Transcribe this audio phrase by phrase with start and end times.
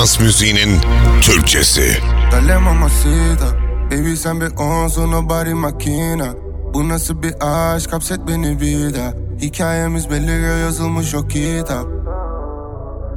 [0.00, 0.80] Dans müziğinin
[1.22, 1.96] Türkçesi.
[2.32, 3.46] Dale mamacita.
[3.86, 6.26] Baby sen bir onsun o body makina
[6.74, 9.12] Bu nasıl bir aşk hapset beni bir daha.
[9.40, 11.86] Hikayemiz belli yazılmış o kitap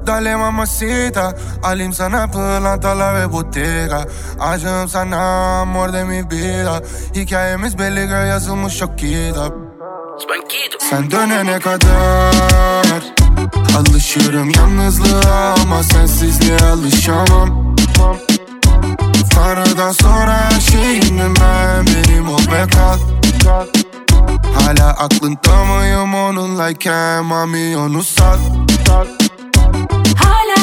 [0.07, 1.33] Dale mamacita.
[1.63, 4.05] Alayım sana pırlantalar ve bottega.
[4.39, 5.17] Aşığım sana
[5.61, 6.81] amor de mi vida.
[7.15, 9.53] Hikayemiz belli yazılmış o kitap
[10.89, 13.22] Sen dönene kadar
[13.77, 17.75] Alışırım yalnızlığa ama sensizliğe alışamam.
[19.33, 22.97] Tanrı'dan sonra her şeyimdim ben Benim ol ve kal
[24.55, 28.39] Hala aklında mıyım onunlayken Mami onu sat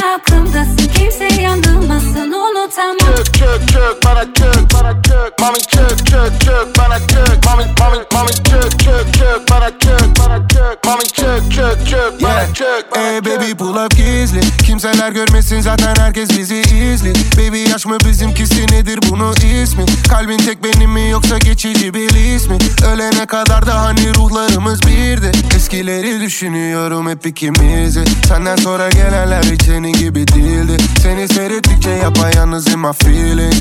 [0.01, 2.97] Hala aklımdasın kimse yanılmasın unutamam.
[2.99, 7.97] Çök çök çök bana çök bana çök Mami çök çök çök bana çök Mami mami
[8.15, 12.55] mami çök çök çök bana çök bana çök Mami çök çök çök bana Yeah.
[12.55, 14.41] çök bana Ey çök baby pull up gizli.
[14.67, 17.13] Kimseler görmesin zaten herkes bizi izli.
[17.39, 19.85] Baby yaş mı bizimkisi nedir bunu ismi?
[20.09, 22.59] Kalbin tek benim mi yoksa geçici bir ismi
[22.93, 25.33] Ölene kadar da hani ruhlarımız birdi.
[25.57, 28.05] Eskileri düşünüyorum hep ikimizi.
[28.29, 30.77] Senden sonra gelenler hiç senin gibi değildi.
[31.03, 33.55] Seni seyrettikçe yapayalnız in my feeling.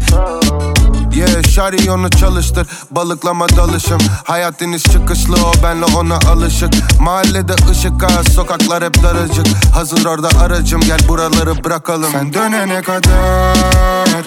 [1.16, 3.98] Yeah, şari onu çalıştır Balıklama dalışım.
[4.24, 6.70] Hayat deniz çıkışlı o benle ona alışık.
[7.00, 9.46] Mahallede ışık az Sokaklar hep daracık.
[9.74, 12.12] Hazır orada aracım Gel buraları bırakalım.
[12.12, 14.26] Sen dönene kadar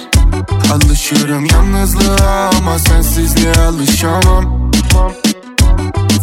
[0.73, 4.73] Alışırım yalnızlığa Ama sensizliğe alışamam.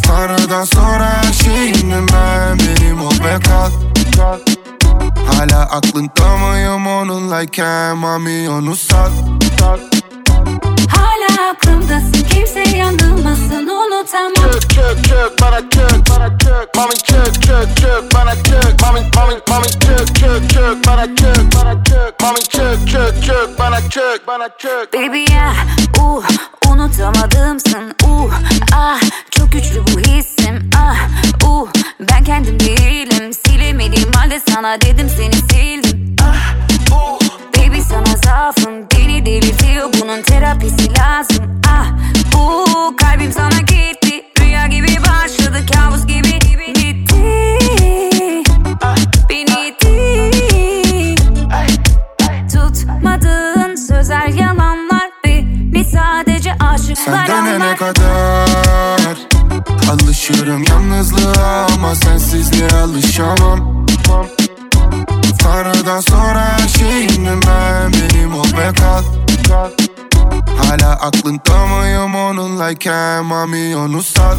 [0.04, 1.34] Tanrı'dan sonra her
[2.14, 3.40] ben Benim ol ve
[5.28, 9.12] Hala aklında mıyım onunlayken Mami onu sat
[10.90, 14.52] Hala aklımdasın kimse yanılmasın unutamam.
[14.52, 16.76] Çök çök çök bana çök bana çök.
[16.76, 18.82] Mami çök çök çök bana çök.
[18.82, 22.22] Mami mami mami çök çök çök bana çök bana çök.
[22.22, 24.94] Mami çök çök çök bana çök bana çök.
[24.94, 25.54] Baby ya
[26.02, 26.26] uh,
[26.72, 28.34] unutamadımsın uh,
[28.76, 29.00] ah.
[29.32, 31.68] Çok güçlü bu hissim ah uh,
[32.12, 33.34] ben kendim değilim.
[33.48, 36.16] Silemediğim halde sana dedim seni sildim.
[36.22, 36.56] Ah
[36.92, 37.20] uh,
[37.58, 38.74] baby sana zaafım.
[38.98, 39.90] Beni delirtiyor.
[40.02, 41.62] Bunun terapisi lazım.
[41.68, 41.88] Ah
[42.36, 44.24] uh, kalbim sana gitti.
[44.40, 45.66] Rüya gibi başladı.
[45.74, 47.16] Kabus gibi gitti
[48.82, 48.96] ah,
[49.30, 49.86] beni itti.
[52.54, 57.78] Tutmadığın sözler yalanlar Beni sadece aşıklar Sen anlar.
[57.78, 59.29] kadar
[60.30, 63.86] Alışırım yalnızlığa ama sensizliğe alışamam.
[65.40, 69.04] Tanrı'dan sonra her şeyimdim ben Benim ol ve kal.
[70.58, 74.38] Hala aklında mıyım onunlayken Mami onu sat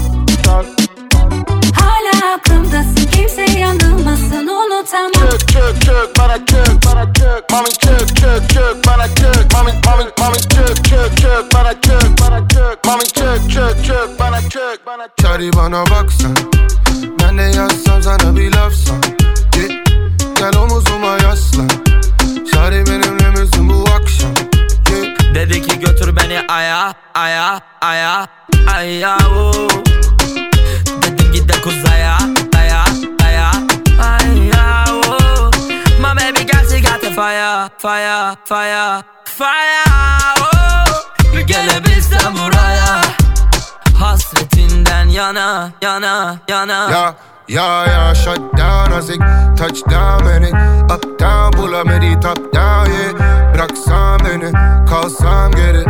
[1.81, 5.13] Hala aklımdasın kimse yanılmasın unutamam.
[5.13, 10.05] Çök çök çök bana çök bana çök Mami çök çök çök bana çök Mami mami
[10.19, 15.09] mami çök çök çök bana çök bana çök Mami çök çök çök bana çök bana
[15.09, 16.37] çök Çari bana baksan
[17.21, 17.90] Ben de yazsam
[37.81, 39.85] fire fire fire.
[40.39, 41.41] Oh.
[41.47, 43.01] Gelebilsem buraya.
[43.99, 46.91] Hasretinden yana yana yana.
[46.91, 47.15] Ya
[47.49, 49.21] ya ya shut down azik
[49.57, 50.51] Touchdown beni
[50.95, 53.53] Uptown bulamedi top down yeah.
[53.55, 54.53] Bıraksan beni
[54.91, 55.85] Kalsam geri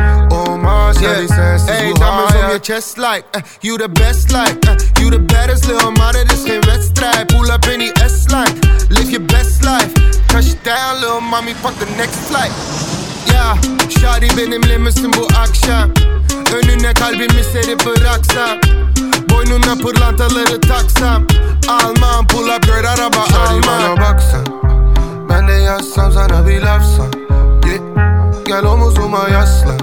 [0.90, 1.28] Olmaz yeah.
[1.28, 5.10] sensiz Hey, bu diamonds on your chest like uh, you the best like uh, you
[5.10, 8.54] the baddest little mama this geen wedstrijd pull up in die S-line
[8.90, 9.92] live your best life.
[10.28, 12.52] Touchdown little mommy fuck the next flight.
[13.32, 13.56] Ya
[14.00, 15.90] Şari benimle misin bu akşam.
[16.54, 18.58] Önüne kalbimi serip bıraksam
[19.30, 21.26] Boynuna pırlantaları taksam.
[21.68, 24.46] Almam pull up girl araba Şari bana baksan
[25.28, 27.12] Ben de yazsam sana bir lafsan
[27.66, 27.80] yeah.
[28.46, 29.78] Gel omuzuma yaslan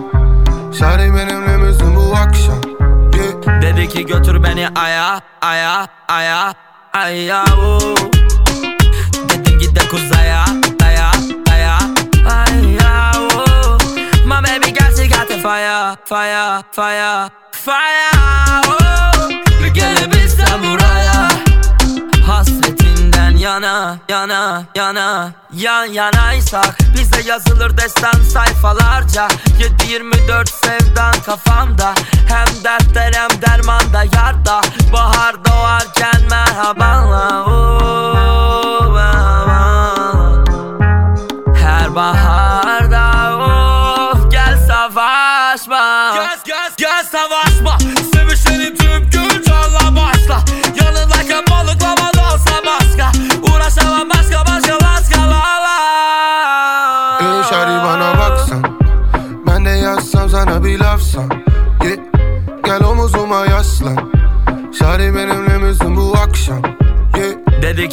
[0.74, 2.62] Şari benimle misin bu akşam?
[3.14, 3.62] Yeah.
[3.62, 6.54] Dedi ki götür beni aya, aya, aya,
[6.94, 7.98] aya uh.
[9.30, 10.46] Dedim git de kuzaya,
[10.80, 11.12] daya,
[11.48, 11.78] daya,
[12.30, 13.78] aya uh.
[14.26, 18.12] My baby girl she got the fire, fire, fire, fire
[18.68, 18.78] oh.
[18.82, 19.74] uh.
[19.74, 21.30] Gelip İstanbul'a
[22.28, 22.67] Hasret
[23.48, 25.32] yana, yana, yana.
[25.54, 29.28] Yan yanaysak Bize yazılır destan sayfalarca.
[29.60, 31.94] 7-24 sevdan kafamda.
[32.28, 34.62] Hem dertler hem dermanda yarda.
[34.94, 38.98] Bahar doğarken merhabanla oh,
[41.56, 42.67] Her baharda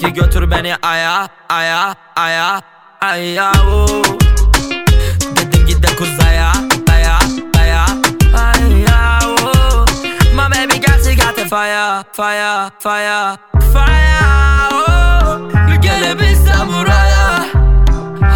[0.04, 2.60] ki götür beni aya aya aya
[3.00, 4.02] aya oo.
[5.36, 6.52] Dedim git de kuzaya
[6.86, 7.18] daya
[7.54, 7.84] daya
[8.36, 9.86] aya oo.
[10.34, 13.36] My baby got you got the fire fire fire
[13.72, 14.24] fire
[14.72, 15.50] oo.
[15.82, 17.26] Gelebilsem buraya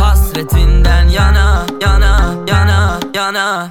[0.01, 2.13] Hasretinden yana yana
[2.47, 3.71] yana yana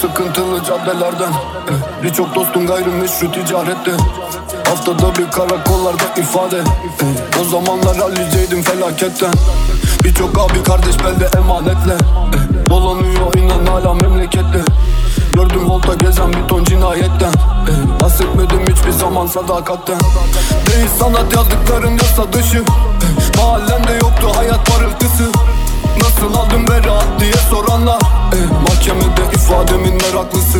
[0.00, 1.30] sıkıntılı caddelerden.
[1.68, 3.90] Eh, Birçok dostum gayrimeşru ticarette.
[4.68, 6.58] Haftada bir karakollarda ifade.
[6.58, 9.32] Eh, O zamanlar halliceydim felaketten.
[10.04, 11.94] Birçok abi kardeş belde emanetle.
[11.94, 14.60] Eh, Dolanıyor inan hala memlekette.
[15.32, 17.32] Gördüm volta gezen bir ton cinayetten.
[17.68, 19.98] Eh, Bahsetmedim hiçbir zaman sadakatten.
[20.66, 25.24] Değil sanat yazdıkların yasa dışı eh, Mahallende yoktu hayat parıltısı.
[26.00, 27.98] Nasıl aldım beraat diye soranlar
[28.32, 30.58] eh, Mahkemede ifademin meraklısı.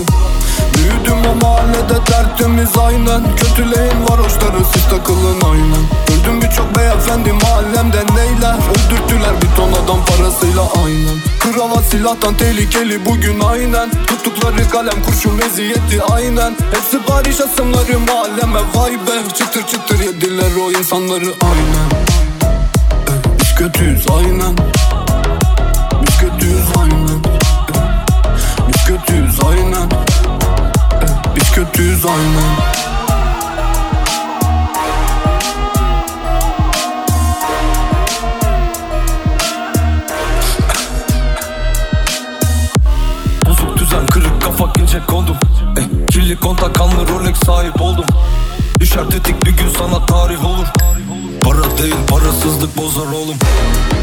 [0.74, 3.36] Büyüdüm o mahallede tertemiz aynen.
[3.36, 5.82] Kötüleyin var hoşları siz takılın aynen.
[6.08, 8.54] Gördüm birçok beyefendi mahallemde neyler?
[8.70, 11.18] Öldürttüler bir ton adam parasıyla aynen.
[11.40, 13.90] Kravat silahtan tehlikeli bugün aynen.
[14.06, 16.56] Tuttukları kalem kurşun meziyeti aynen.
[16.74, 19.34] Hepsi barış asımları mahalleme vay be.
[19.38, 21.88] Çıtır çıtır yediler o insanları aynen.
[23.08, 24.56] Eh, Biz kötüyüz aynen
[29.46, 29.88] aynen.
[31.36, 32.52] Biz kötüyüz aynen.
[43.48, 45.36] Bozuk düzen kırık kafa ince kondum.
[45.78, 48.04] Eh, Kirli kontak kanlı Rolex sahip oldum.
[48.80, 50.66] Düşer tetik bir gün sana tarih olur.
[51.42, 53.36] Para değil parasızlık bozar oğlum.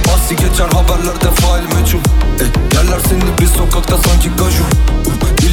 [0.07, 1.99] Bahsi geçer haberlerde fail meçhul.
[2.39, 4.63] Eh, Yerler seni bir sokakta sanki gaju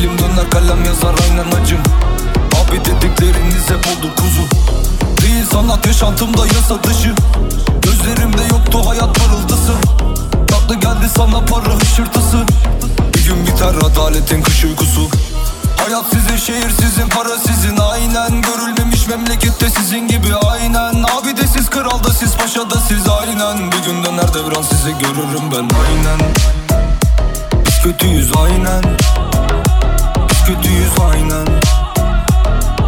[0.03, 1.79] Dilim döner kalem yazar aynen acım
[2.63, 4.43] Abi dedikleriniz hep oldu kuzu.
[5.23, 7.15] Değil sanat yaşantımda yasa dışı.
[7.83, 9.73] Gözlerimde yoktu hayat parıldısı
[10.47, 12.47] Tatlı geldi sana para hışırtısı.
[13.15, 15.09] Bir gün biter adaletin kış uykusu.
[15.77, 17.77] Hayat sizin şehir sizin para sizin.
[17.77, 20.35] Aynen Görülmemiş memlekette sizin gibi.
[20.35, 23.09] Aynen Abi de siz kral da siz paşa da siz.
[23.09, 25.69] Aynen Bir gün döner devran sizi görürüm ben.
[25.87, 26.21] Aynen.
[27.67, 28.83] Biz kötüyüz aynen
[30.43, 31.47] Biz kötüyüz aynen.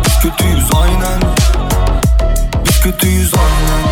[0.04, 1.20] Biz kötüyüz aynen.
[2.64, 3.84] Biz kötüyüz aynen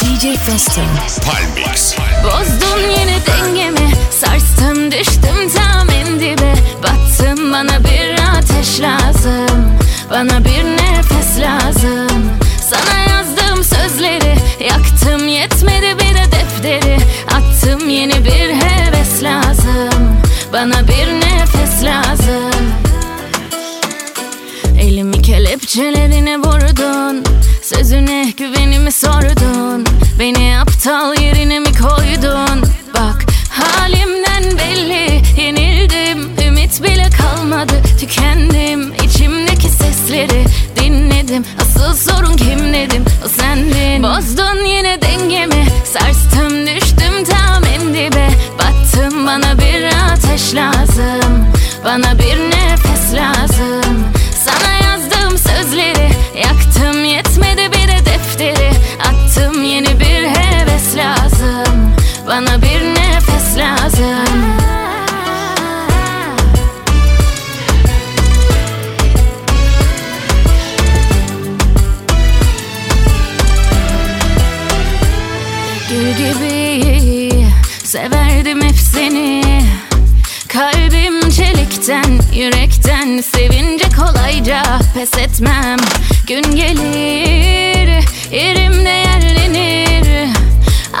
[0.00, 0.88] DJ Festing.
[1.26, 1.94] Palmix.
[2.24, 6.54] Bozdun yine dengemi Sarstım düştüm tam en dibe.
[6.82, 9.78] Battım bana bir ateş lazım
[10.10, 12.22] Bana bir nefes lazım.
[12.70, 14.34] Sana yazdığım sözleri
[14.68, 15.79] Yaktım yetmedi
[18.00, 20.16] yeni bir heves lazım.
[20.52, 22.64] Bana bir nefes lazım.
[24.80, 27.24] Elimi kelepçelerine vurdun.
[27.62, 29.86] Sözüne güvenimi sordun.
[30.18, 32.62] Beni aptal yerine mi koydun?
[32.94, 35.22] Bak halimden belli.
[35.42, 36.46] Yenildim.
[36.46, 37.72] Ümit bile kalmadı.
[38.00, 38.94] Tükendim.
[38.94, 40.44] İçimdeki sesleri
[40.76, 41.44] dinledim.
[41.62, 43.04] Asıl sorun kim dedim?
[43.24, 44.02] O sendin.
[44.02, 45.66] Bozdun yine dengemi.
[45.84, 46.79] Sarstım düştüm
[49.26, 51.46] bana bir ateş lazım.
[51.84, 53.89] Bana bir nefes lazım
[85.00, 85.78] pes etmem.
[86.26, 90.28] Gün gelir yerimde yerlenir.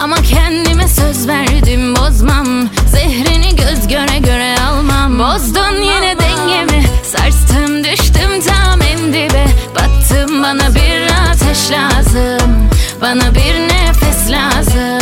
[0.02, 2.68] Ama kendime söz verdim bozmam.
[2.86, 5.18] Zehrini göz göre göre almam.
[5.18, 9.46] Bozdun yine dengemi Sarstım düştüm tam en dibe.
[9.74, 12.68] Battım bana bir ateş lazım.
[13.00, 14.99] Bana bir nefes lazım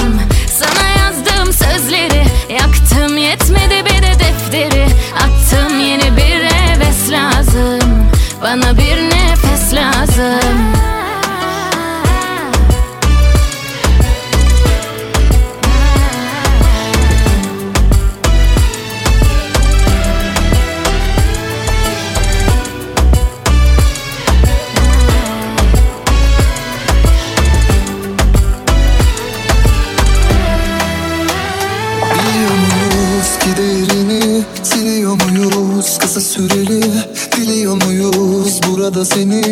[38.99, 39.48] muyuz burada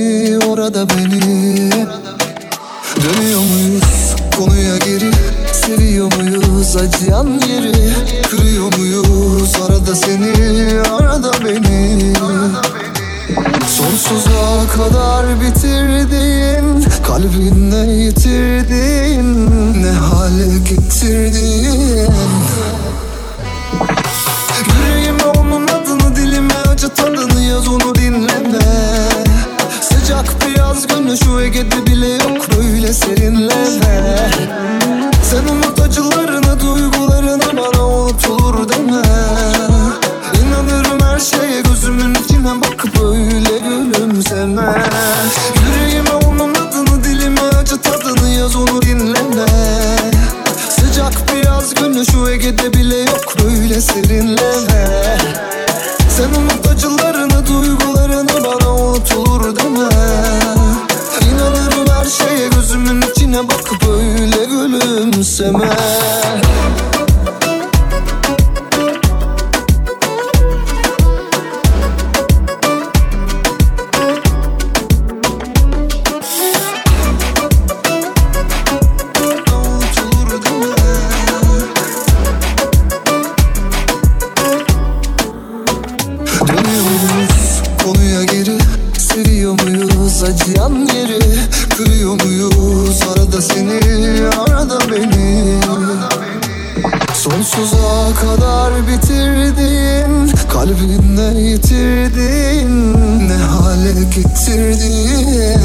[97.47, 102.95] Sonsuza kadar bitirdin Kalbinle yitirdin
[103.29, 105.61] Ne hale getirdin?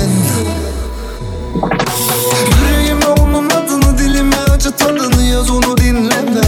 [2.62, 6.42] Yüreğime onun adını dilime acı tadını yaz onu dinleme.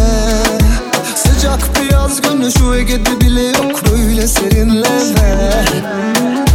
[1.15, 5.65] Sıcak bir yaz günü şu Ege'de bile yok böyle serinleme.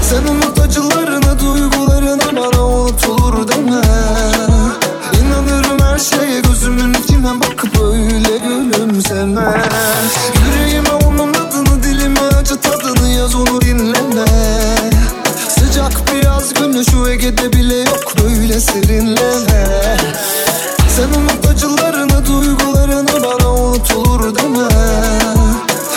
[0.02, 4.38] Sen unut acılarını duygularını bana unutulur deme
[9.19, 9.69] gülümseme
[10.47, 14.25] Yüreğime onun adını dilime acı tadını yaz onu dinleme.
[15.49, 19.97] Sıcak bir yaz günü şu Ege'de bile yok böyle serinleme.
[20.97, 24.69] Sen unut acılarını duygularını bana unutulur deme.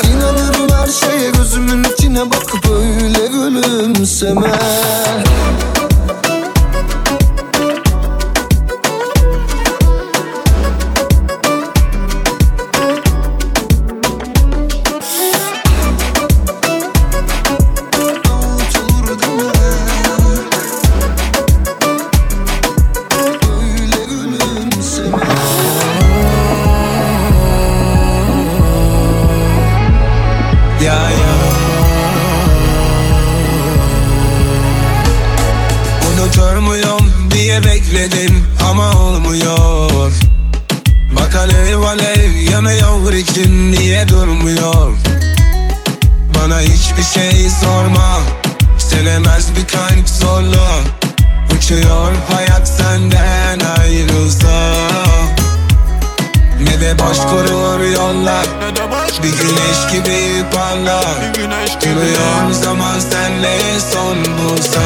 [0.04, 4.52] İnanırım her şeye gözümün içine bakıp öyle gülümseme
[63.42, 64.82] senle son bulsa.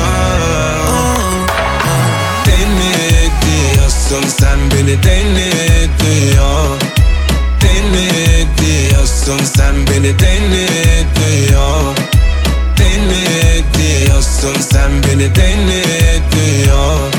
[2.46, 6.78] Deli diyorsun sen beni deli diyor.
[7.62, 10.68] Deli diyorsun sen beni deli
[11.16, 11.96] diyor.
[12.78, 15.84] Deli diyorsun sen beni deli
[16.32, 17.12] diyor.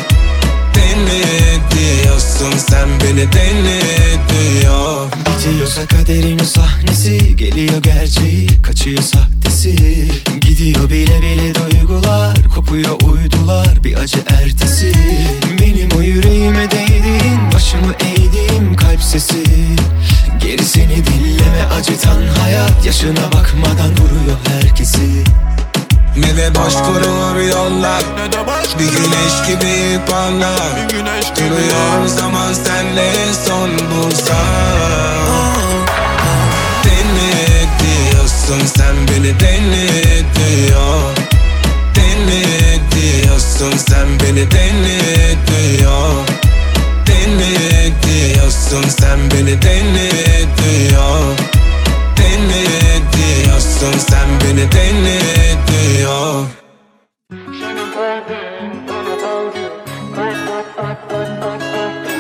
[0.75, 3.81] Deli diyorsun sen beni deli
[4.28, 7.37] diyor Bitiyorsa kaderin sahnesi.
[7.37, 9.76] Geliyor gerçeği kaçıyor sahtesi.
[10.41, 14.93] Gidiyor bile bile duygular Kopuyor uydular bir acı ertesi.
[15.61, 19.45] Benim o yüreğime değdiğin Başımı eğdiğim kalp sesi.
[20.41, 25.25] Gerisini dilleme acıtan hayat Yaşına bakmadan vuruyor herkesi
[26.17, 28.03] ne de boş kurulur yollar.
[28.79, 30.89] Bir güneş gibi parlar.
[31.37, 33.13] Duruyor zaman senle
[33.47, 34.37] son bulsam
[36.85, 41.13] Deli diyorsun sen beni deli diyor.
[41.95, 46.25] Deli diyorsun sen beni deli diyor.
[47.07, 50.11] Deli diyorsun sen beni deli
[50.59, 51.56] diyor
[60.78, 62.16] at at at attı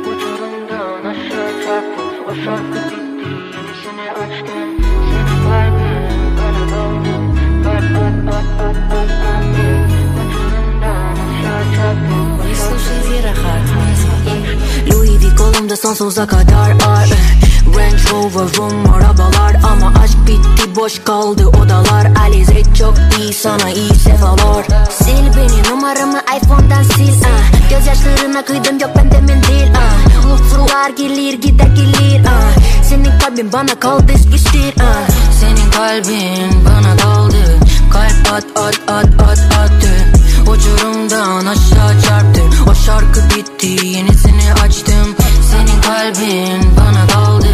[0.00, 4.70] Uçurumdan aşağı çarptı O şarkı bitti yenisini açtım
[5.10, 7.14] Senin kalbin bana daldı
[7.64, 9.68] Kalp at at at at attı
[10.20, 13.64] Uçurumdan aşağı çarptı Не слушай Зирахат
[14.90, 17.08] Louis V kolumda sonsuza kadar ar
[17.77, 24.65] Range Rover'um arabalar Ama aşk bitti boş kaldı odalar Alize çok iyi sana iyi sefalar
[24.99, 27.69] Sil beni numaramı iPhone'dan sil ah.
[27.69, 30.25] Gözyaşlarına kıydım yok bende mendil ah.
[30.25, 32.83] Lufrular gelir gider gelir ah.
[32.89, 35.09] Senin kalbin bana kaldı sıkıştır ah.
[35.39, 37.59] Senin kalbin bana kaldı
[37.93, 39.91] Kalp at at at at attı
[40.41, 42.40] Uçurumdan aşağı çarptı
[42.85, 45.15] şarkı bitti yenisini açtım.
[45.51, 47.47] Senin kalbin bana kaldı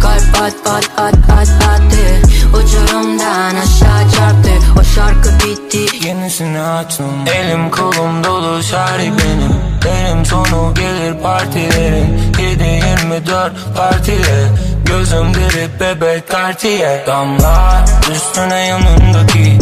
[0.00, 4.50] Kalp at at at at attı Uçurumdan aşağı çarptı.
[4.80, 7.26] O şarkı bitti Yenisini açtım.
[7.34, 9.70] Elim kolum dolu şarkı benim.
[9.84, 14.48] Benim sonu gelir partilerin 7-24 partile
[14.84, 19.58] Gözüm deri bebek kartiye Damla üstüne yanındaki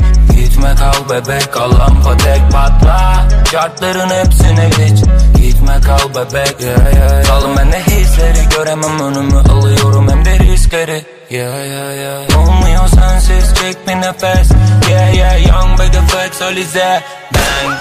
[0.59, 3.29] Gitme kal bebek alan patek patla.
[3.53, 4.99] Şartların hepsine geç
[5.37, 7.25] Gitme kal bebek yeah, yeah.
[7.25, 9.39] Kalın ben de hisleri göremem önümü.
[9.39, 12.39] Alıyorum hem de riskleri Yeah yeah yeah.
[12.39, 14.51] Olmuyor sensiz çek bir nefes.
[14.91, 17.03] Yeah yeah young baby flex Alize.
[17.35, 17.79] Bang.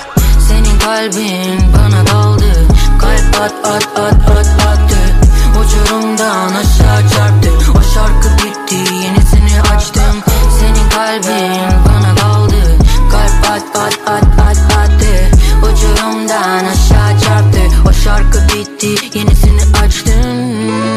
[0.47, 2.53] Senin kalbin bana kaldı
[3.01, 4.99] Kalp at at at at attı.
[5.59, 7.49] Uçurumdan aşağı çarptı.
[7.79, 10.23] O şarkı bitti yenisini açtım.
[10.59, 11.86] Senin kalbin
[13.77, 17.59] at at at at attı Uçurumdan aşağı çarptı.
[17.89, 19.17] O şarkı bitti.
[19.17, 20.96] Yenisini Açtım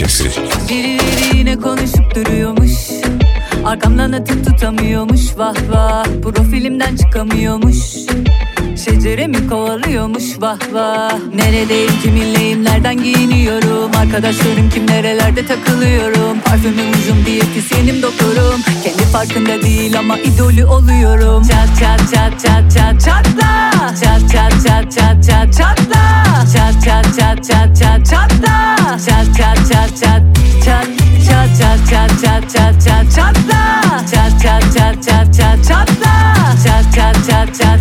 [0.00, 0.30] Türkçesi.
[0.68, 2.72] Birileri konuşup duruyormuş.
[3.64, 5.20] Arkamdan atıp tutamıyormuş.
[5.36, 7.69] Vah vah Profilimden çıkamıyormuş
[10.50, 19.02] vah vah Neredeyim kiminleyim nereden giyiniyorum Arkadaşlarım kim nerelerde takılıyorum Parfümüm ucum diyetisyenim doktorum Kendi
[19.02, 23.70] farkında değil ama idolü oluyorum Çat çat çat çat çat çatla
[24.02, 30.02] Çat çat çat çat çat çatla Çat çat çat çat çat çatla Çat çat çat
[30.02, 30.22] çat
[30.64, 30.86] çat
[31.26, 33.82] Çat çat çat çat çat çat çatla
[34.12, 36.34] Çat çat çat çat çat çatla
[36.64, 37.79] Çat çat çat çat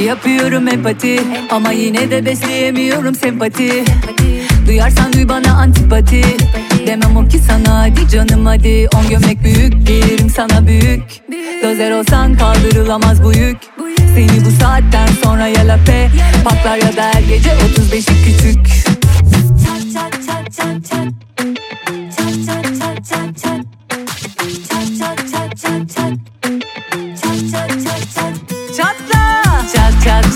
[0.00, 3.84] Yapıyorum empati ama yine de besleyemiyorum sempati
[4.66, 6.22] Duyarsan duy bana antipati
[6.86, 11.02] Demem o ki sana hadi canım hadi On gömlek büyük giyerim sana büyük
[11.62, 13.56] Dozer olsan kaldırılamaz bu yük
[14.14, 16.10] Seni bu saatten sonra ya lape
[16.44, 18.66] Patlar ya da her gece 35'i küçük
[19.64, 21.12] çat çat çat çat
[22.16, 23.64] Çat çat çat çat çat
[24.68, 26.21] Çat çat çat çat çat Çat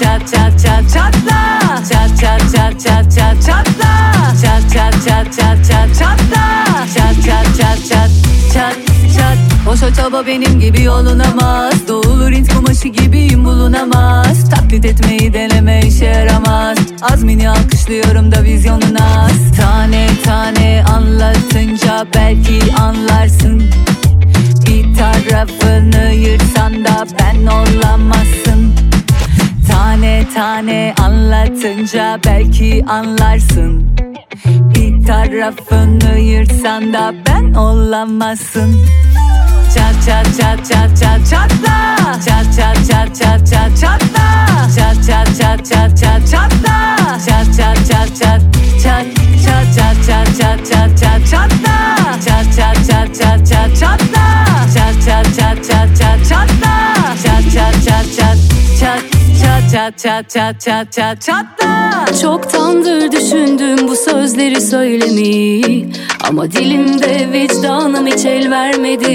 [0.02, 1.59] Çat çat çat çat çat çatla
[1.92, 7.88] Çat çat çat çat çat çatla Çat çat çat çat çat çatla Çat çat çat
[7.88, 8.11] çat
[8.54, 8.76] çat
[9.16, 16.04] çat Boşa çaba benim gibi yolunamaz Doğulur int kumaşı gibiyim bulunamaz Taklit etmeyi deneme işe
[16.04, 16.78] yaramaz
[17.12, 23.62] Azmini alkışlıyorum da vizyonun az Tane tane anlatınca belki anlarsın
[24.66, 28.72] bir tarafını yırtsan da ben olamazsın
[29.70, 33.96] Tane tane anlatınca belki anlarsın
[34.46, 38.87] Bir tarafını yırtsan da ben olamazsın
[39.74, 45.66] Çat çat çat çat çat çatla Çat çat çat çat çat çatla Çat çat çat
[45.66, 48.40] çat çat çatla Çat çat çat çat
[48.83, 49.07] çat
[49.44, 55.26] çat çat çat çat çat çat çatla Çat çat çat çat çat çatla Çat çat
[55.37, 56.74] çat çat çat çatla
[57.24, 58.38] Çat çat çat çat
[58.81, 65.92] çat çat çat çat çat çat çat çatla Çoktandır düşündüm bu sözleri söylemeyi
[66.28, 69.12] Ama dilimde vicdanım hiç el vermedi.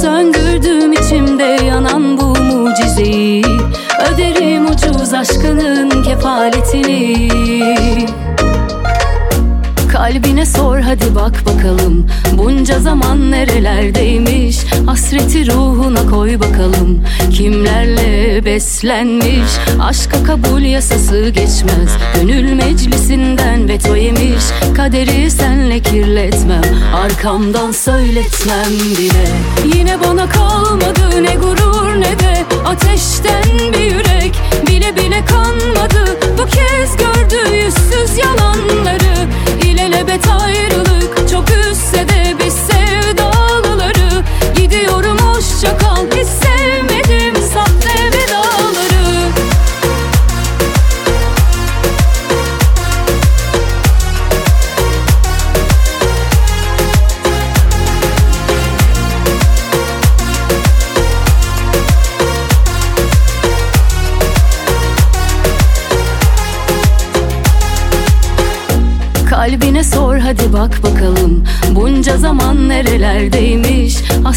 [0.00, 3.44] Söndürdüm içimde yanan bu mucizeyi
[4.12, 7.28] Öderim ucuz aşkının kefaletini
[9.92, 12.06] Kalbine sor hadi bak bakalım.
[12.32, 14.58] Bunca zaman nerelerdeymiş?
[14.86, 17.04] Hasreti ruhuna koy bakalım.
[17.32, 19.50] Kimlerle beslenmiş?
[19.80, 21.90] Aşka kabul yasası geçmez.
[22.14, 24.44] Gönül meclisinden veto yemiş.
[24.76, 26.62] Kaderi senle kirletmem.
[26.94, 29.26] Arkamdan söyletmem bile.
[29.76, 33.75] Yine bana kalmadı ne gurur ne de Ateşten bir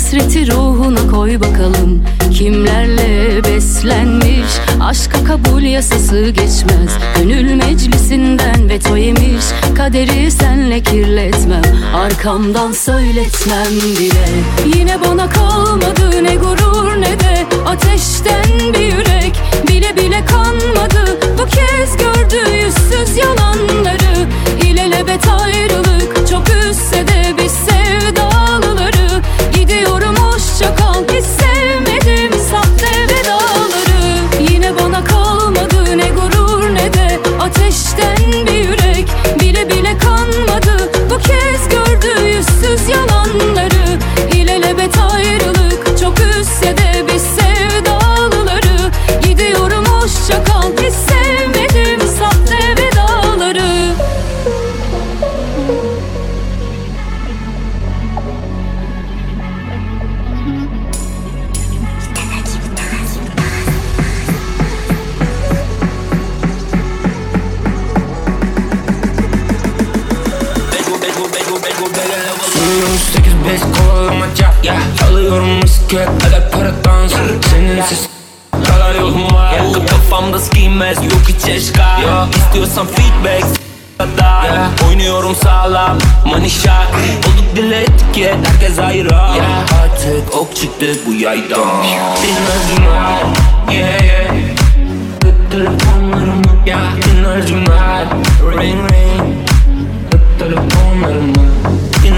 [0.10, 2.04] Hasreti ruhuna koy bakalım.
[2.34, 4.52] Kimlerle beslenmiş?
[4.82, 6.98] Aşka kabul yasası geçmez.
[7.18, 9.46] Gönül meclisinden veto yemiş.
[9.78, 11.62] Kaderi senle kirletmem.
[11.96, 14.30] Arkamdan söyletmem bile.
[14.78, 19.40] Yine bana kalmadı ne gurur ne de Ateşten bir yürek.
[19.68, 24.28] Bile bile kanmadı Bu kez gördü yüzsüz yalanları.
[24.64, 25.89] İlelebet ayrılık
[73.46, 74.76] 8-5 kovalamaca Ya
[75.08, 77.14] alıyorum riske Hadi para dans.
[77.52, 78.10] Seninsiz
[78.66, 79.54] kadar yolum var.
[79.54, 82.28] Yakıp kafamda skimez yok hiç eşkal ya.
[82.36, 83.46] İstiyorsan feedback
[84.00, 84.44] da.
[84.46, 84.90] Yeah.
[84.90, 85.98] Oynuyorum sağlam
[86.50, 86.72] shot
[87.28, 89.16] Olduk dile etiket herkes ayrı.
[89.16, 91.84] Artık ok çıktı bu yaydan.
[92.22, 93.24] Dinledim var
[93.72, 94.36] yeah yeah.
[95.20, 96.82] Tıp telefonlarımı yeah.
[96.96, 98.06] Dinledim var
[98.62, 99.48] Ring ring.
[100.12, 101.59] Tıp telefonlarımı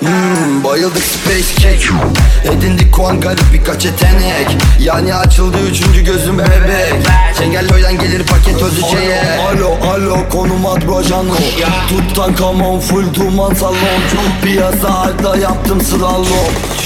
[0.00, 1.94] Hmm, bayıldık space cake.
[2.44, 4.56] Edindik kuan garip birkaç yetenek.
[4.80, 6.94] Yani açıldı üçüncü gözüm bebek.
[7.38, 11.34] Çengelköy'den gelir paket özüçeye Alo alo konum Adrojano
[11.88, 13.76] Tutankamon full duman salon.
[14.42, 16.26] Piyasa halde yaptım slalom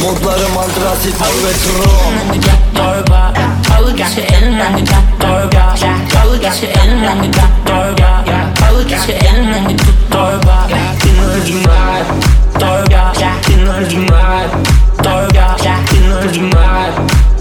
[0.01, 2.41] Modlarım antrasit ve krom
[2.75, 3.35] torba
[3.71, 4.89] Balık geçi elinden tut
[5.21, 5.75] torba
[6.15, 8.25] Balık geçi elinden tut torba
[8.63, 10.69] Balık geçi elinden tut torba
[11.05, 12.03] Dinlercim var
[12.61, 13.13] torba
[13.49, 14.47] Dinlercim var
[15.03, 15.57] torba
[15.91, 16.91] Dinlercim var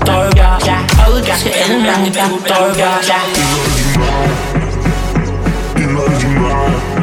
[0.05, 0.60] torba
[0.99, 3.01] Balık geçi elinden bir tut torba
[5.77, 6.98] Dinlercim var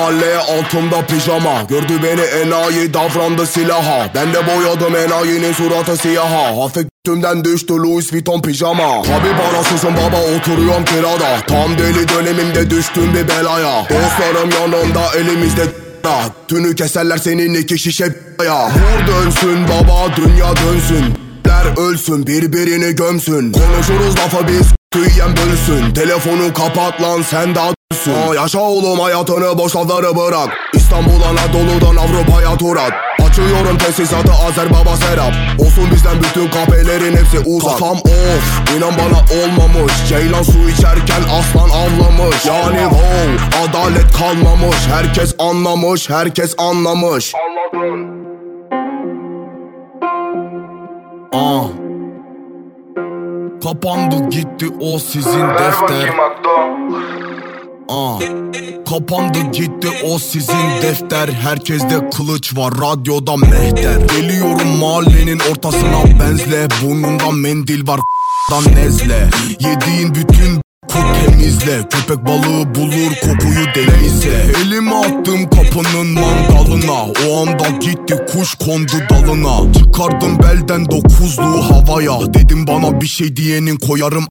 [0.00, 1.62] Mahalleye altımda pijama.
[1.68, 4.10] Gördü beni enayi davrandı silaha.
[4.14, 6.62] Ben de boyadım enayinin suratı siyaha.
[6.62, 9.02] Hafif tümden düştü Louis Vuitton pijama.
[9.02, 11.40] Tabi parasızım baba oturuyorum kirada.
[11.46, 13.84] Tam deli dönemimde düştüm bir belaya.
[13.90, 15.62] Dostlarım yanımda elimizde
[16.48, 18.04] Tünü keserler senin iki şişe
[18.44, 21.14] ya Vur dönsün baba dünya dönsün.
[21.44, 23.52] Der ölsün birbirini gömsün.
[23.52, 29.76] Konuşuruz lafı biz Kıyyen bölsün Telefonu kapat lan sen daha Aa, Yaşa oğlum hayatını boş
[29.76, 30.48] lafları bırak.
[30.74, 32.92] İstanbul Anadolu'dan Avrupa'ya tur at.
[33.28, 35.32] Açıyorum tesisatı Azer Baba Serap.
[35.58, 37.70] Olsun bizden bütün kahvelerin hepsi uzak.
[37.78, 39.92] Kafam of inan bana olmamış.
[40.08, 42.46] Ceylan su içerken aslan avlamış.
[42.46, 44.76] Yani wow adalet kalmamış.
[44.92, 47.34] Herkes anlamış herkes anlamış.
[51.32, 51.60] Aa.
[53.62, 56.10] Kapandı gitti o sizin defter
[57.90, 58.18] Aa.
[58.88, 61.28] Kapandı gitti o sizin defter.
[61.28, 63.96] Herkeste kılıç var radyoda mehter.
[64.16, 66.68] Geliyorum mahallenin ortasına benzle.
[66.82, 68.00] Burnunda mendil var
[68.50, 69.30] dan nezle.
[69.50, 71.88] Yediğin bütün Kut temizle.
[71.90, 77.02] Köpek balığı bulur kokuyu deneyse Elimi attım kapının mangalına.
[77.28, 79.72] O anda gitti kuş kondu dalına.
[79.72, 82.34] Çıkardım belden dokuzluğu havaya.
[82.34, 84.24] Dedim bana bir şey diyenin koyarım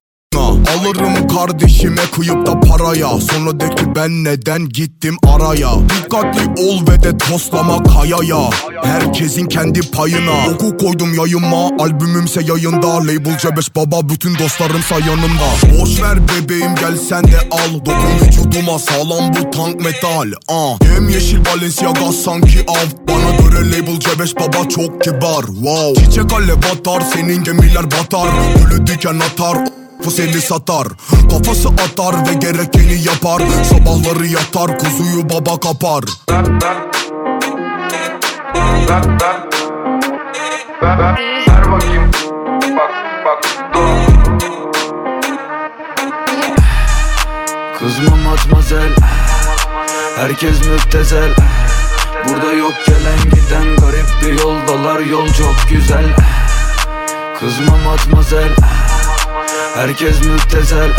[0.80, 3.08] Alırım kardeşime kıyıp da paraya.
[3.08, 5.70] Sonra de ki ben neden gittim araya?
[5.90, 8.50] Dikkatli ol ve de toslama kayaya.
[8.84, 10.48] Herkesin kendi payına.
[10.54, 12.88] Oku koydum yayıma Albümümse yayında.
[12.88, 15.80] Label C5 baba bütün dostlarımsa yanımda.
[15.80, 17.86] Boş ver bebeğim gel sen de al.
[17.86, 20.32] Dokun vücuduma sağlam bu tank metal.
[20.52, 20.78] Uh.
[20.94, 23.08] Yem yeşil Balenciaga sanki av.
[23.08, 25.46] Bana göre label C5 baba çok kibar.
[25.46, 26.06] Wow.
[26.06, 28.28] Çiçek alev atar senin gemiler batar.
[28.58, 30.88] Gülü diken atar bu seni satar.
[31.32, 33.42] Kafası atar ve gerekeni yapar.
[33.70, 36.04] Sabahları yatar kuzuyu baba kapar.
[41.52, 42.12] Ver bakayım.
[42.62, 42.92] Bak
[43.26, 43.44] bak
[47.80, 48.90] Kızma matmazel.
[50.16, 51.30] Herkes müptezel.
[52.28, 55.00] Burada yok gelen giden garip bir yoldalar.
[55.00, 56.06] Yol çok güzel.
[57.40, 58.50] Kızma matmazel
[59.76, 60.90] Herkes müptezel.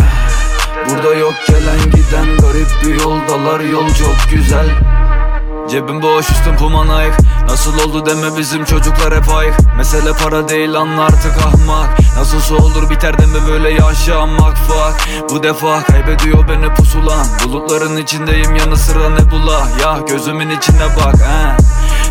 [0.89, 3.61] Burada yok gelen giden garip bir yoldalar.
[3.61, 4.67] Yol çok güzel.
[5.71, 7.17] Cebim boş üstüm puma Nike
[7.51, 9.55] Nasıl oldu deme bizim çocuklar hep ayık.
[9.77, 11.99] Mesele para değil anla artık ahmak.
[12.17, 18.77] Nasılsa olur biter deme böyle yaşamak fuck Bu defa kaybediyor beni pusulan Bulutların içindeyim yanı
[18.77, 19.69] sıra nebula.
[19.83, 21.57] Ya gözümün içine bak he.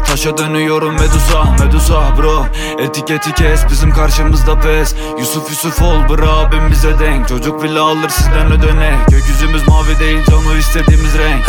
[0.04, 2.46] Taşa dönüyorum Medusa, Medusa bro.
[2.80, 4.96] Etiketi kes bizim karşımızda pes.
[5.20, 7.28] Yusuf Yusuf ol bro abim bize denk.
[7.28, 9.08] Çocuk villa alır sizden ödenek.
[9.10, 11.46] Gökyüzümüz mavi değil canı istediğimiz renk.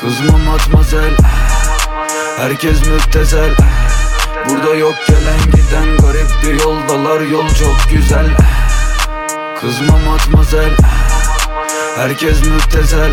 [0.00, 1.16] Kızma matmazel
[2.40, 3.50] Herkes müptezel.
[4.48, 7.20] Burada yok gelen giden garip bir yoldalar.
[7.20, 8.26] Yol çok güzel.
[9.60, 10.70] Kızma matmazel.
[11.96, 13.10] Herkes müptezel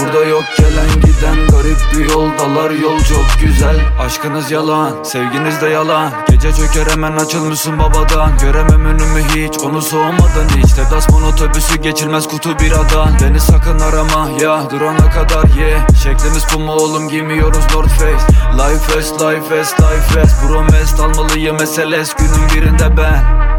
[0.00, 2.70] Burada yok gelen giden garip bir yoldalar.
[2.70, 3.76] Yol çok güzel.
[4.00, 6.12] Aşkınız yalan Sevginiz de yalan.
[6.30, 8.38] Gece çöker hemen açılmışsın babadan.
[8.38, 10.72] Göremem önümü hiç Onu soğumadan hiç.
[10.72, 15.68] Tedasman otobüsü geçilmez kutu biradan Beni sakın arama ya Durana kadar ye.
[15.68, 15.88] Yeah.
[16.02, 18.32] Şeklimiz puma oğlum giymiyoruz North Face.
[18.54, 23.49] Life fast life fast life fast Promest almalıyım SLS günün birinde ben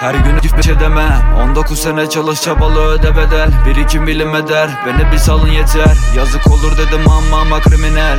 [0.00, 3.50] her gün hiç edemem 19 sene çalış çabalı öde bedel.
[3.66, 5.96] Birikim bilim eder Beni bir salın yeter.
[6.16, 8.18] Yazık olur dedim ama ama kriminal.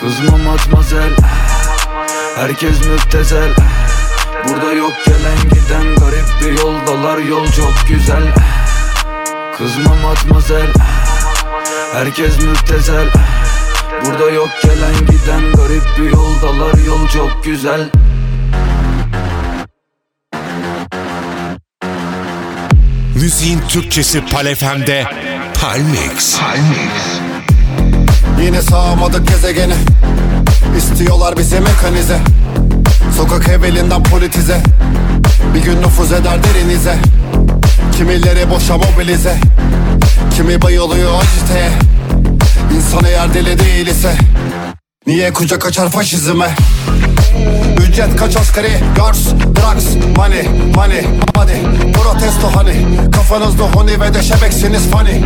[0.00, 1.10] Kızma matmazel.
[2.36, 3.48] Herkes müptezel.
[4.48, 7.18] Burada yok gelen giden garip bir yoldalar.
[7.18, 8.22] Yol çok güzel.
[9.58, 10.66] Kızma matmazel.
[11.92, 13.06] Herkes müptezel.
[14.06, 16.74] Burada yok gelen giden garip bir yoldalar.
[16.86, 17.90] Yol çok güzel
[23.22, 25.04] Müziğin Türkçesi Palefem'de
[25.60, 26.38] Palmix.
[28.42, 29.74] Yine sağamadık gezegeni.
[30.78, 32.18] İstiyorlar bizi mekanize.
[33.16, 34.62] Sokak evvelinden politize.
[35.54, 36.94] Bir gün nüfuz eder derinize.
[37.96, 39.36] Kimileri boşa mobilize.
[40.36, 41.70] Kimi bayılıyor aciteye.
[42.76, 44.14] İnsan eğer deli değil ise
[45.06, 46.54] Niye kucak açar faşizme
[47.88, 51.02] Ücret kaç asgari Girls, drugs, money, money,
[51.36, 51.62] money.
[51.92, 55.22] Protesto hani Kafanızda honi ve de şebeksiniz funny.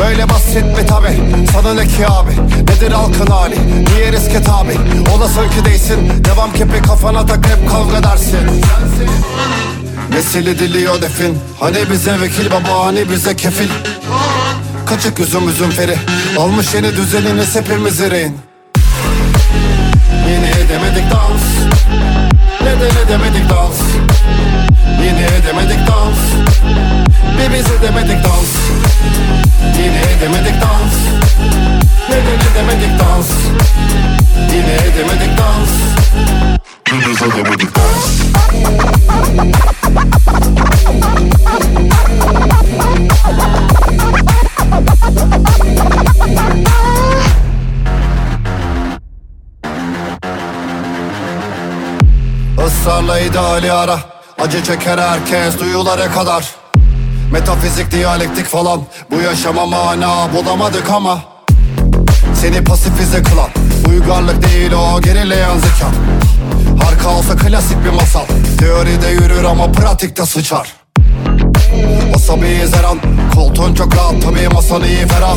[0.00, 1.08] Böyle basit mi tabi?
[1.52, 2.30] Sana ne ki abi?
[2.62, 3.56] Nedir halkın hali?
[3.94, 4.76] Niye riske tabi?
[5.14, 6.24] Olasın ki değilsin.
[6.24, 8.38] Devam kepi kafana tak hep kavga dersin.
[10.12, 11.38] Nesili diliyor defin.
[11.60, 13.68] Hani bize vekil baba hani bize kefil.
[14.86, 15.96] Kaçık yüzüm üzüm feri.
[16.38, 18.49] Almış yeni düzeniniz hepimiz rehin
[22.62, 23.76] Neden edemedik dans
[25.02, 26.18] Yine edemedik dans
[27.38, 28.48] Bir biz edemedik dans
[29.78, 30.92] Yine edemedik dans
[32.08, 33.28] Neden edemedik dans
[34.52, 35.70] Yine edemedik dans
[36.86, 38.20] Bir biz edemedik dans
[52.90, 53.98] Israrla ideali ara.
[54.38, 56.44] Acı çeker herkes duyulara kadar.
[57.32, 58.82] Metafizik diyalektik falan.
[59.10, 61.18] Bu yaşama mana bulamadık ama.
[62.34, 63.48] Seni pasifize kılan
[63.88, 65.86] Uygarlık değil o gerileyen zeka.
[66.84, 68.24] Harika olsa klasik bir masal.
[68.58, 70.72] Teoride yürür ama pratikte sıçar.
[72.14, 72.84] Asabiyiz her
[73.34, 75.36] Koltuğun çok rahat tabii masan iyi ferah.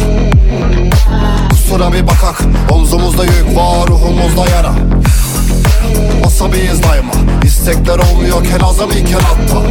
[1.49, 4.73] Kusura bir bakak Omzumuzda yük var ruhumuzda yara
[6.25, 7.13] Asabiyiz daima.
[7.43, 9.61] İstekler olmuyorken azamiyken hatta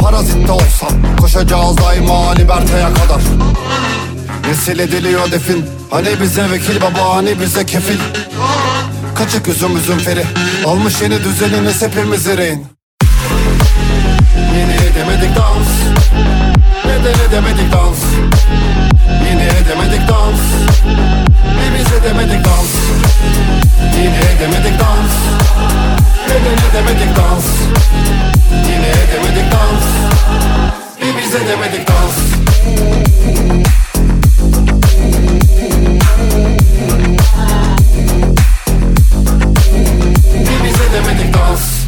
[0.00, 3.22] Parazitte olsam Koşacağız daima liberteye kadar.
[4.48, 5.64] Nesil ediliyor defin.
[5.90, 7.98] Hani bize vekil baba hani bize kefil.
[9.14, 10.24] Kaçık üzüm üzüm feri.
[10.66, 12.66] Almış yeni düzeniniz hepimiz rehin
[14.54, 15.68] Yine edemedik dans
[17.06, 17.98] Neden edemedik dans?
[19.28, 20.40] Yine edemedik dans.
[21.56, 22.70] Bir biz edemedik dans.
[23.96, 25.12] Yine edemedik dans.
[26.28, 27.44] Neden edemedik dans?
[28.68, 29.84] Yine edemedik dans.
[31.00, 32.16] Bir biz edemedik dans.
[40.44, 41.85] Bir biz edemedik dans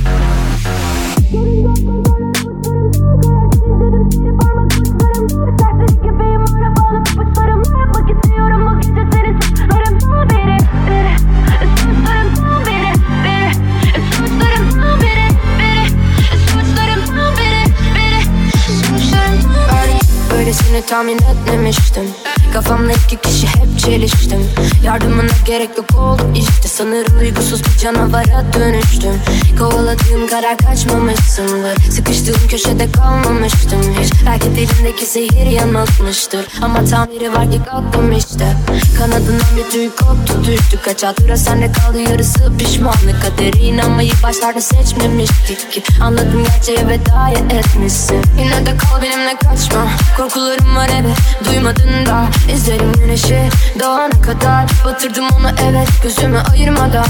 [20.58, 22.04] Böylesini tahmin etmemiştim.
[22.52, 24.46] Kafamla iki kişi hep çeliştim
[24.84, 26.68] Yardımına gerek yok oldu işte.
[26.68, 29.14] Sanırım duygusuz bir canavara dönüştüm.
[29.58, 34.12] Kovaladığım karar kaçmamışsındır Sıkıştığım köşede kalmamıştım hiç.
[34.26, 36.46] Belki dilimdeki zehir yanıltmıştır.
[36.62, 38.56] Ama tamiri var ki kalktım işte.
[38.98, 40.78] Kanadından bir tüy koptu düştü.
[40.84, 43.22] Kaç hatıra sende kaldı yarısı pişmanlık.
[43.22, 45.82] Kaderi inanmayı başlarda seçmemiştik ki.
[46.02, 48.22] Anladım gerçeğe veda etmişsin.
[48.38, 49.86] Yine de kal benimle kaçma.
[50.16, 52.24] Korkularım var evet duymadın da.
[52.54, 53.38] İzlerim güneşi
[53.80, 54.66] doğana kadar.
[54.84, 57.06] Batırdım onu evet gözümü ayırmadan.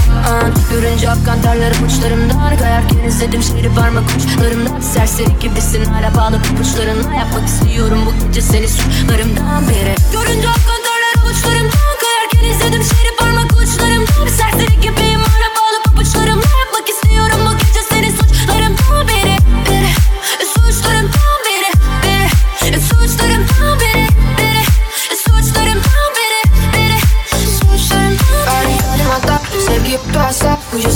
[0.71, 2.57] Görünce akkan terlerim uçlarımdan.
[2.57, 4.79] Kayarken izledim şehri parmak uçlarımdan.
[4.79, 11.13] Serseri gibisin hala bağlı papuçlarınla Yapmak istiyorum bu gece seni suçlarımdan biri Görünce akkan terler
[11.23, 14.27] avuçlarımdan Kayarken izledim şehri parmak uçlarımdan.
[14.27, 17.39] Serseri gibiyim hala bağlı papuçlarımla Yapmak istiyorum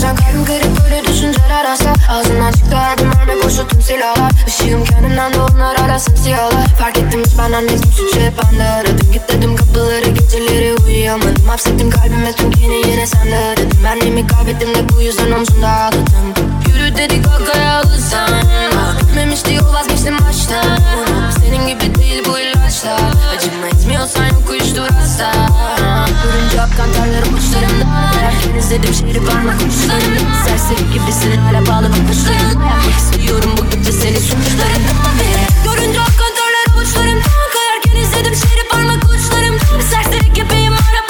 [0.01, 4.31] Kalbim garip böyle düşünceler asla Ağzından çıktı adım mermi boşu tüm silahlar.
[4.47, 8.63] Işığım kendimden de onlar hala simsiyahlar Fark ettim hiç benden ne suçu hep ben de
[8.63, 9.11] aradım.
[9.13, 11.45] Git dedim kapıları geceleri uyuyamadım.
[11.47, 16.33] Hapsettim kalbime tüm kini yine sen de aradım Benliğimi kaybettim de bu yüzden omzumda ağladım
[16.73, 18.29] Yürü dedik kakaya alırsan
[18.99, 20.79] Gitmemişti yol vazgeçtim baştan.
[21.39, 22.99] Senin gibi değil bu ilaçlar.
[23.35, 25.31] Acıma etmiyorsan yok uyuştur hasta.
[26.23, 27.85] Görünce akkan terlerim uçlarımda
[28.21, 34.19] Derken izledim şehri parmak uçlarımda Serseri gibisin hala bağlı bakışlarımda Yapmak istiyorum bu gece seni
[34.19, 34.93] suçlarımda
[35.63, 41.02] Görünce akkan terler avuçlarımda Kayarken izledim şehri parmak uçlarımda serseri gibiyim hala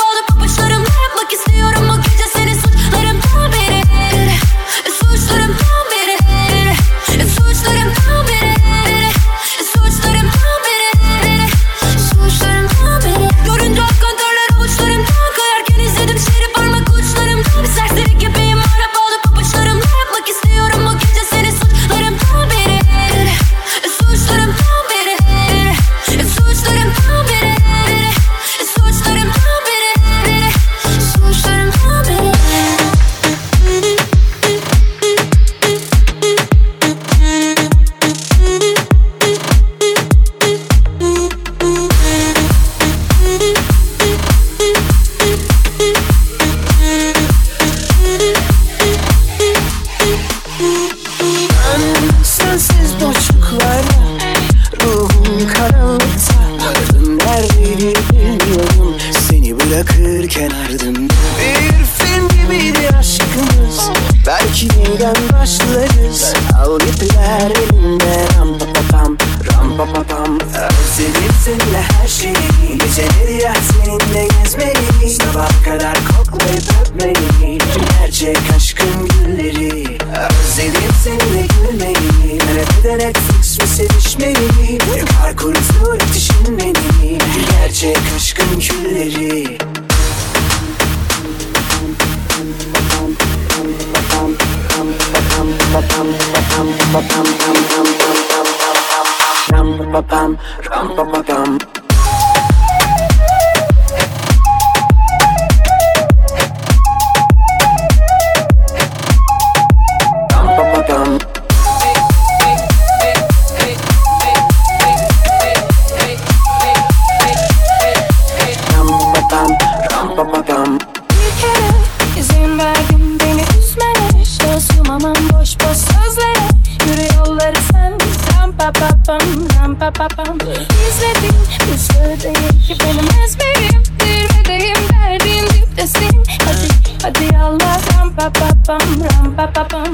[138.23, 139.91] pa pa pam ram pa pa pam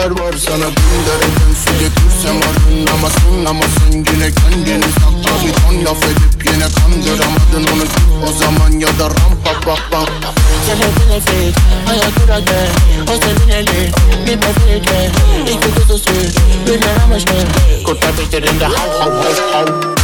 [0.00, 0.66] Gelenler var sana?
[0.66, 5.46] Bin dereden su getirsem arınamazsın Ama sen yine kendini sakla.
[5.46, 7.82] Bir ton laf edip yine kandıramadın onu.
[8.28, 10.06] O zaman ya da rampa pa pa
[10.66, 11.54] Sebebin efek
[11.86, 12.66] hayat burada
[13.12, 13.90] O senin eli
[14.26, 15.10] bir mefeke
[15.46, 16.10] İki kuzusu
[16.66, 17.32] birlenemiş mi
[17.86, 19.99] Kurtlar peşlerinde hav hav hav hav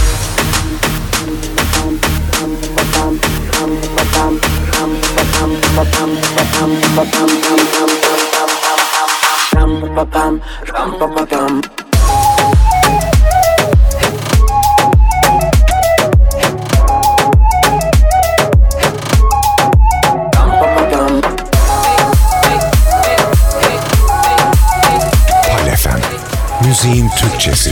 [26.77, 27.71] müziğin Türkçesi.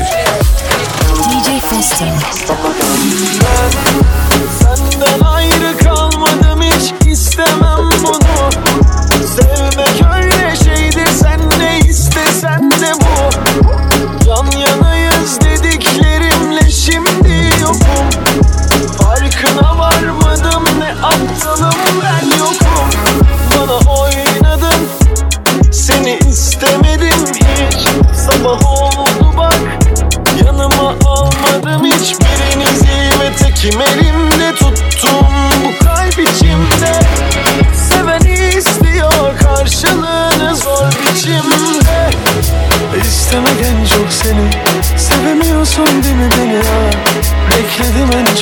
[1.28, 2.04] DJ Festo.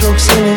[0.02, 0.51] çok seni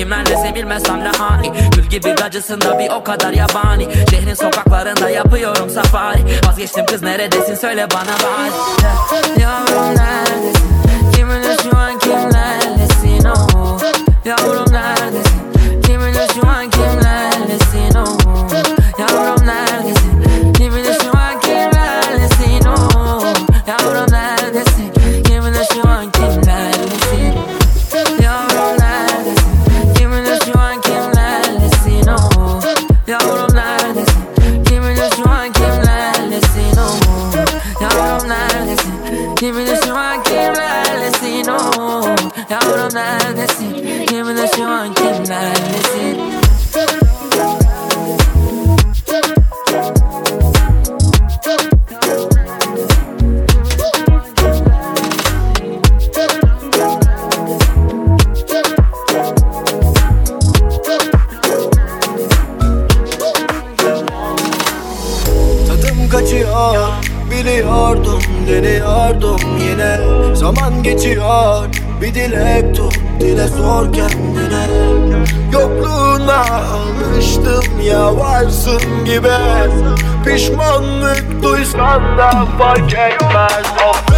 [0.00, 3.88] kimlerle sevilmesem de hani Gül gibi gacısında bir o kadar yabani.
[4.10, 6.18] Şehrin sokaklarında yapıyorum safari.
[6.46, 8.50] Vazgeçtim kız neredesin söyle bana bari.
[9.40, 10.68] Yavrum neredesin?
[11.12, 13.28] Kiminle şu an kimlerlesin?
[13.28, 13.80] Oh
[14.24, 14.99] Yavrum neredesin
[73.40, 74.66] bile sor kendine.
[75.52, 79.28] Yokluğuna alıştım ya varsın gibi.
[80.24, 83.64] Pişmanlık duysan da fark etmez.
[83.86, 84.09] Oh.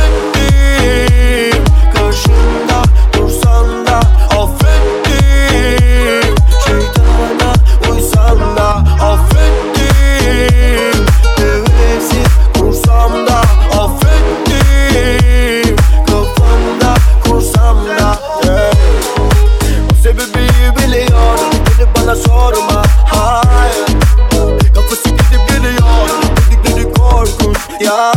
[27.92, 28.12] Ya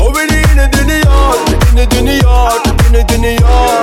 [0.00, 1.34] O beni yine deniyor
[1.70, 2.52] Yine deniyor
[2.88, 3.82] Yine deniyor.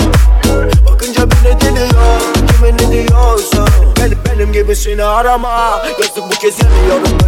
[0.86, 3.70] Bakınca beni deniyor Kime ne diyorsun?
[4.00, 7.23] Benim, benim gibisini arama Yazık bu kez yanıyorum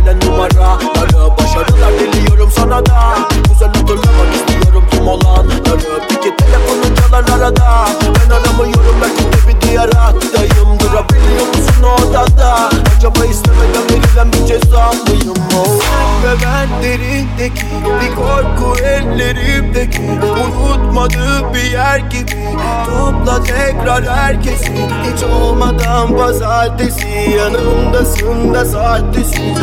[23.86, 24.73] Tekrar herkesi
[25.03, 27.07] Hiç olmadan pazartesi.
[27.38, 29.55] Yanımdasın da sahtesi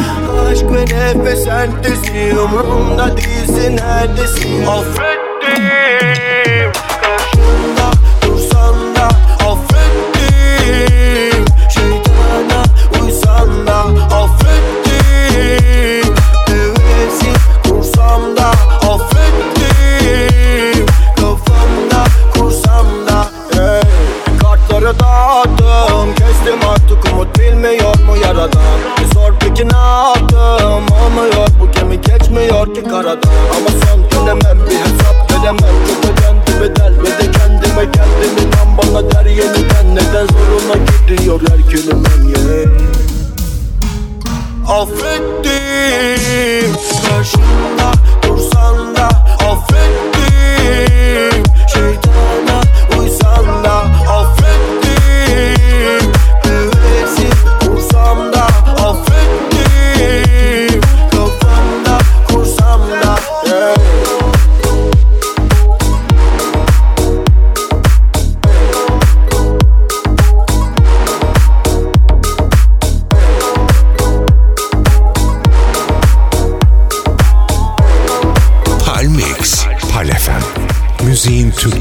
[0.50, 4.66] Aşk ve nefes sentezi Umrumda değilsin neredesin?
[4.66, 5.22] Affettim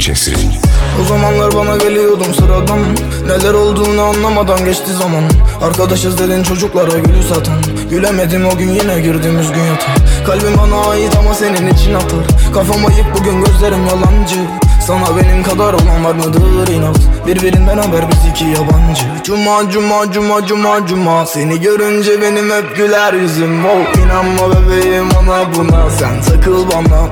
[0.01, 0.33] Türkçesi.
[1.01, 2.79] O zamanlar bana geliyordum sıradan.
[3.27, 5.23] Neler olduğunu anlamadan geçti zaman.
[5.61, 7.57] Arkadaşız dedin çocuklara gülü satan
[7.89, 10.25] Gülemedim o gün yine girdiğimiz gün yatağa.
[10.25, 12.19] Kalbim bana ait ama senin için atar.
[12.53, 14.35] Kafam ayıp bugün gözlerim yalancı.
[14.87, 16.97] Sana benim kadar olan var mıdır inat?
[17.27, 19.05] Birbirinden haber biz iki yabancı.
[19.23, 21.25] Cuma cuma cuma cuma cuma.
[21.25, 23.65] Seni görünce benim hep güler yüzüm.
[23.65, 25.89] Oh, İnanma bebeğim ona buna.
[25.89, 27.11] Sen takıl bana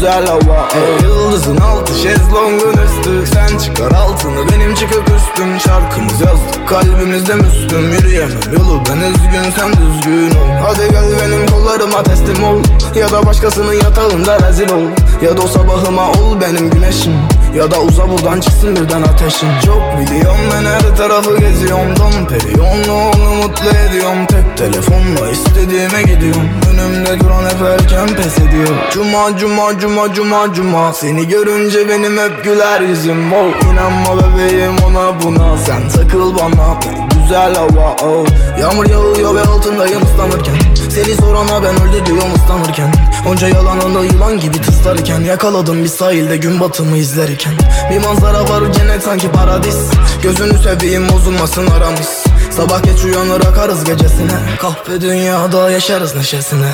[0.00, 0.68] güzel hava.
[0.74, 3.26] Ey yıldızın altı şezlongun üstü.
[3.34, 5.60] Sen çıkar altını benim çıkıp üstüm.
[5.60, 7.92] Şarkımız yazdık kalbimizde müslüm.
[7.92, 10.48] Yürüyemem yolu ben üzgün sen düzgün ol.
[10.62, 12.58] Hadi gel benim kollarıma teslim ol.
[12.94, 14.82] Ya da başkasının yatağında rezil ol.
[15.22, 17.14] Ya da o sabahıma ol benim güneşim
[17.54, 19.48] ya da uza buradan çıksın birden ateşin.
[19.66, 21.96] Çok biliyorum ben her tarafı geziyorum.
[21.96, 24.26] Don Perion'la onu mutlu ediyorum.
[24.28, 26.48] Tek telefonla istediğime gidiyorum.
[26.72, 28.68] Önümde duran hep erken pes ediyor.
[28.92, 30.92] Cuma cuma cuma cuma cuma.
[30.92, 33.32] Seni görünce benim hep güler yüzüm.
[33.32, 35.58] Oh, İnanma bebeğim ona buna.
[35.58, 36.78] Sen takıl bana
[37.22, 37.96] güzel hava.
[38.02, 38.26] Oh.
[38.60, 40.54] Yağmur yağıyor ve altındayım ıslanırken
[40.90, 42.92] Seni sorana ben öldü diyorum ıslanırken
[43.28, 45.20] Onca yalanını yılan gibi tıslarken.
[45.20, 47.52] Yakaladım bir sahilde gün batımı izlerken.
[47.90, 49.76] Bir manzara var cennet sanki paradis.
[50.22, 54.32] Gözünü seveyim bozulmasın aramız Sabah geç uyanır akarız gecesine.
[54.60, 56.70] Kahpe dünyada yaşarız neşesine.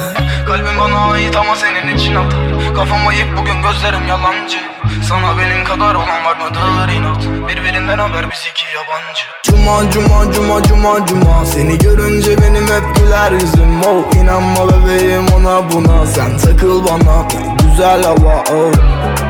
[0.47, 2.75] Kalbim bana ait ama senin için atar.
[2.75, 4.59] Kafam ayıp bugün gözlerim yalancı.
[5.09, 7.49] Sana benim kadar olan var mıdır inat?
[7.49, 9.23] Birbirinden haber biz iki yabancı.
[9.43, 11.47] Cuma cuma cuma cuma cuma.
[11.47, 13.83] Seni görünce benim hep güler yüzüm.
[13.87, 16.07] Oh, İnanma bebeğim ona buna.
[16.07, 17.29] Sen takıl bana
[17.63, 19.26] güzel hava oh.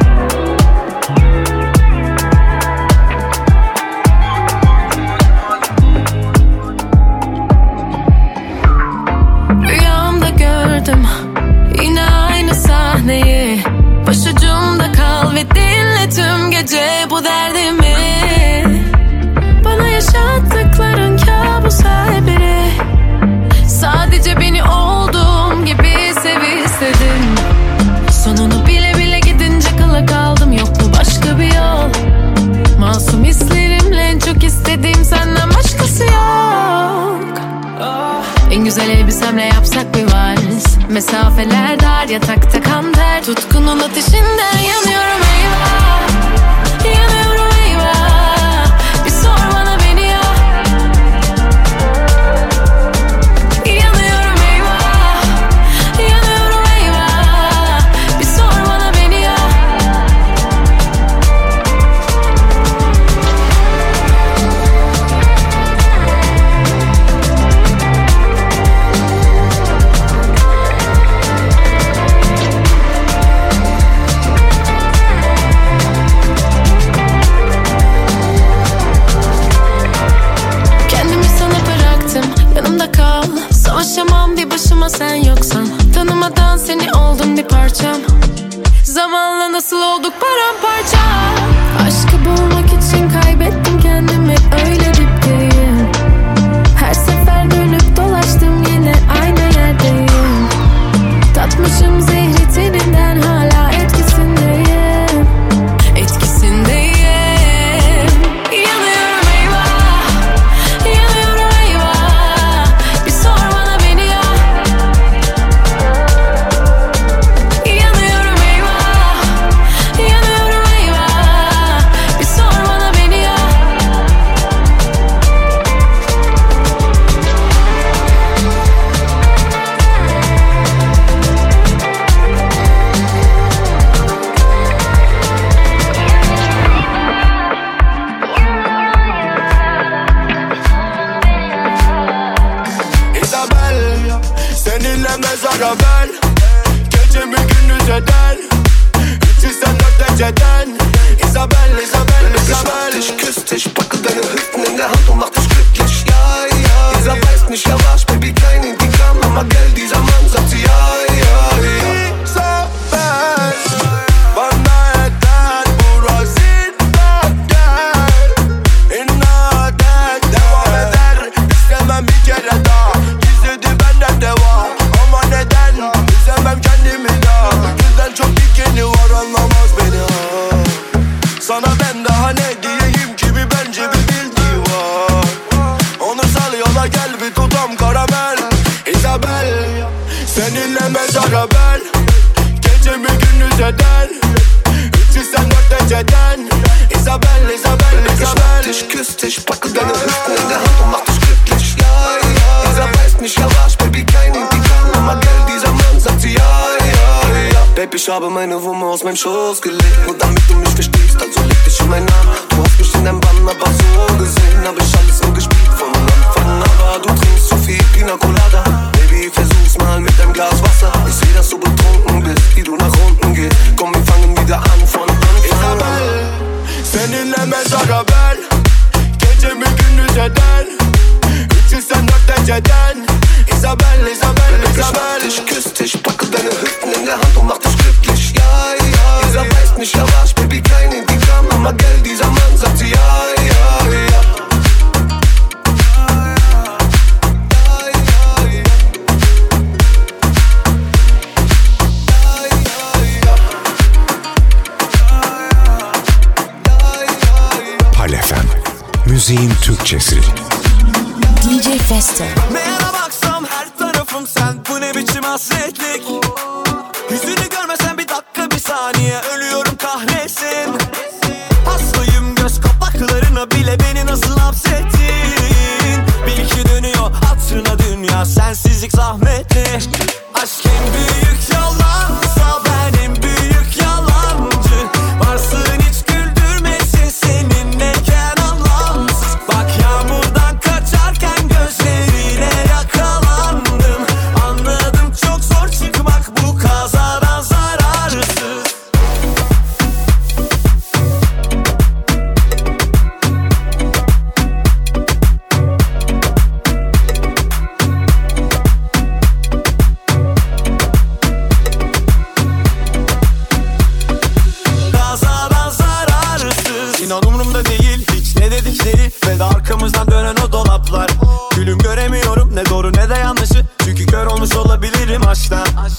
[16.67, 17.86] Gece bu derdimi
[40.89, 46.66] Mesafeler dar yatakta kan ter Tutkunun ateşinden yanıyorum eyvah
[87.85, 88.03] anlatacağım
[88.85, 90.56] Zamanla nasıl olduk param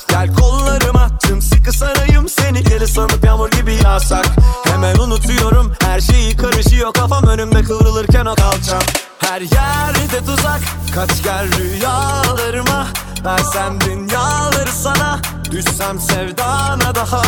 [0.10, 2.64] Gel kollarıma sımsıkı sarayım seni.
[2.64, 4.26] Geri sanıp yağmur gibi yağsak.
[4.64, 6.94] Hemen unutuyorum her şeyi karışıyor.
[6.94, 8.82] Kafam önümde kıvrılırken o kalçam
[9.20, 10.62] Her yerde tuzak
[10.96, 12.88] kaç gel rüyalarıma.
[13.26, 15.20] Versem dünyaları sana
[15.52, 17.22] Düşsem sevdana daha.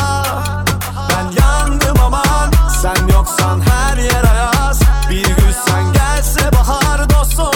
[1.10, 2.52] Ben yandım aman
[2.82, 4.80] Sen yoksan her yer ayaz.
[5.10, 7.49] Bir gün sen gelse bahar dostum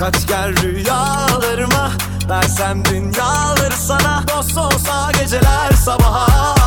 [0.00, 1.90] Kaç gel rüyalarıma
[2.28, 4.24] Versem dünyaları sana.
[4.28, 6.59] Dost olsa geceler sabaha.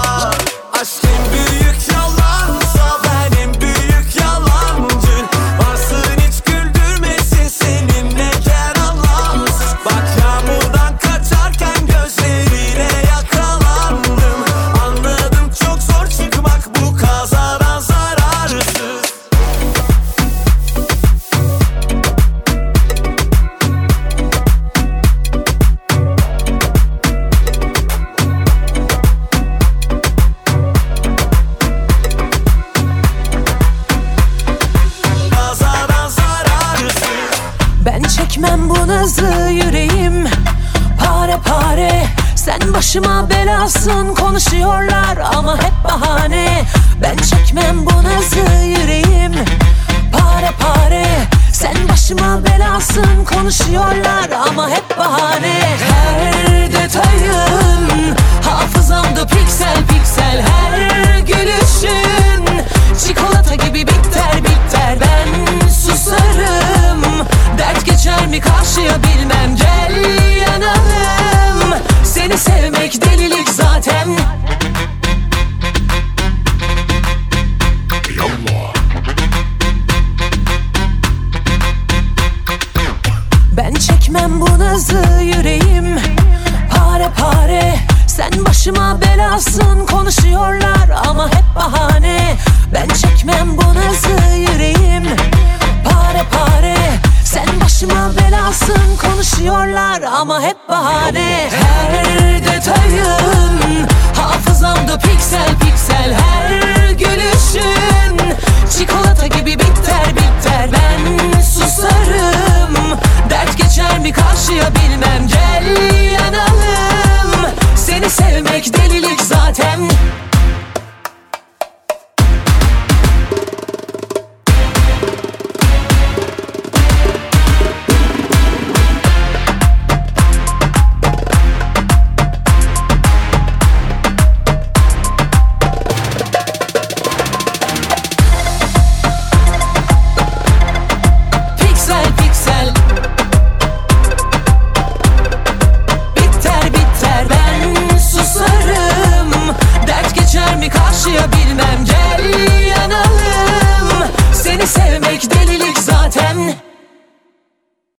[47.53, 49.33] Çekmem bu nazı yüreğim.
[50.11, 51.05] Pare pare.
[51.51, 53.25] Sen başıma belasın.
[53.25, 55.77] Konuşuyorlar ama hep bahane.